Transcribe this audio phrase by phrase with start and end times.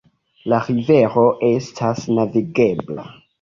[0.53, 3.07] La rivero estas navigebla.